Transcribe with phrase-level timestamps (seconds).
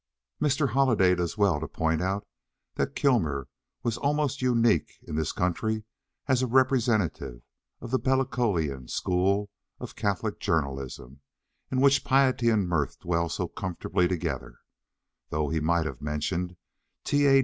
[0.41, 0.69] Mr.
[0.69, 2.25] Holliday does well to point out
[2.73, 3.47] that Kilmer
[3.83, 5.83] was almost unique in this country
[6.27, 7.43] as a representative
[7.81, 11.21] of the Bellocian School of Catholic journalism,
[11.71, 14.55] in which piety and mirth dwell so comfortably together;
[15.29, 16.55] though he might have mentioned
[17.03, 17.27] T.
[17.27, 17.39] A.